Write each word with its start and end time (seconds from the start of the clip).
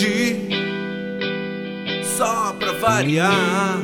hoje, 0.00 0.48
só 2.16 2.54
pra 2.58 2.72
variar. 2.72 3.78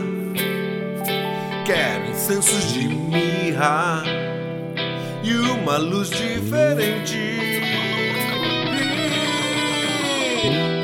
Quero 1.64 2.10
incensos 2.10 2.72
de 2.72 2.88
mirra 2.88 4.02
e 5.22 5.34
uma 5.34 5.76
luz 5.76 6.10
diferente. 6.10 7.18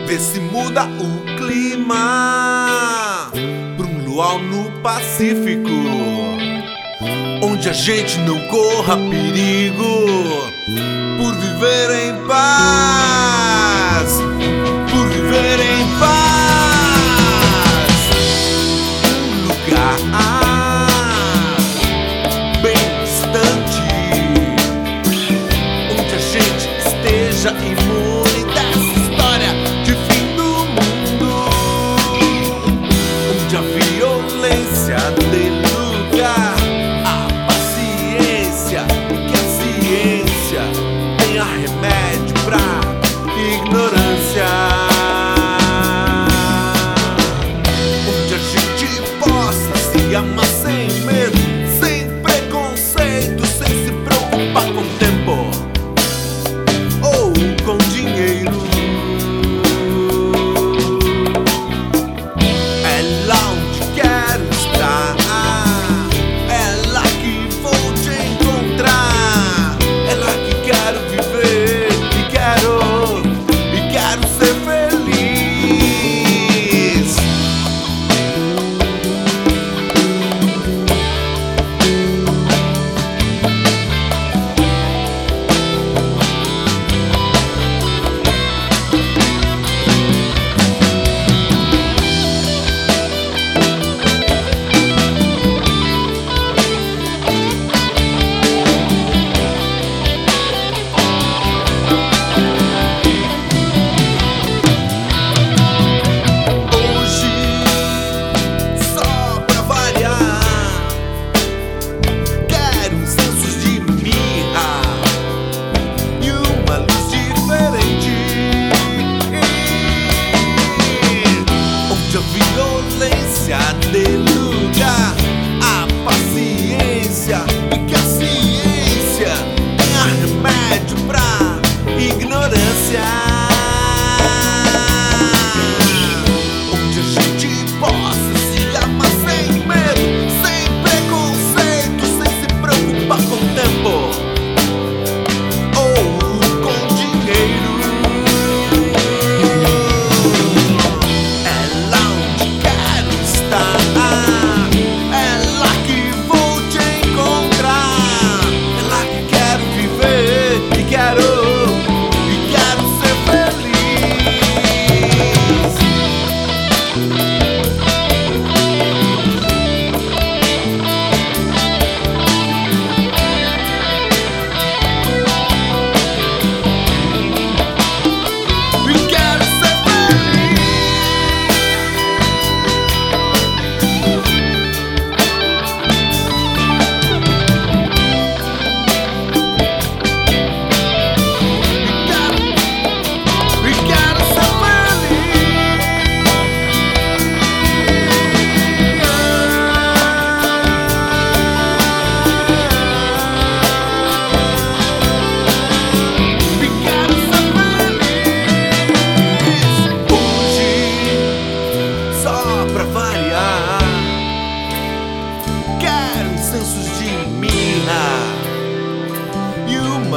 Vê 0.06 0.18
se 0.18 0.40
muda 0.40 0.84
o 0.84 1.36
clima 1.36 3.30
pra 3.76 3.86
um 3.86 4.04
luau 4.04 4.38
no 4.38 4.70
Pacífico, 4.82 5.70
onde 7.42 7.68
a 7.68 7.72
gente 7.72 8.18
não 8.20 8.38
corra 8.48 8.96
perigo 8.96 10.06
por 11.18 11.34
viver 11.34 12.08
em 12.08 12.26
paz. 12.26 13.61
violência. 34.28 34.96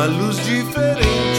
A 0.06 0.08
luz 0.08 0.38
diferente. 0.46 1.35